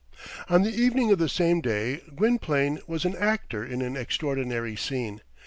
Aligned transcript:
On 0.49 0.63
the 0.63 0.73
evening 0.75 1.11
of 1.11 1.19
the 1.19 1.29
same 1.29 1.61
day, 1.61 2.01
Gwynplaine 2.15 2.79
was 2.87 3.05
an 3.05 3.15
actor 3.17 3.63
in 3.63 3.83
an 3.83 3.95
extraordinary 3.95 4.75
scene. 4.75 5.21